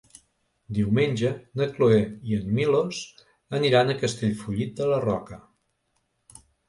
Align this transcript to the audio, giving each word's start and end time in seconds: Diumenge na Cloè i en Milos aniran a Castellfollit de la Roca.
Diumenge 0.77 1.29
na 1.59 1.67
Cloè 1.75 1.99
i 2.31 2.39
en 2.39 2.47
Milos 2.61 3.01
aniran 3.59 3.93
a 3.93 3.97
Castellfollit 4.05 4.75
de 4.81 4.89
la 4.95 4.99
Roca. 5.05 5.39